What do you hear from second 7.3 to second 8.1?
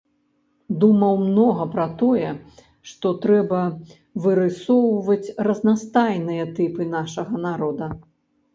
народа.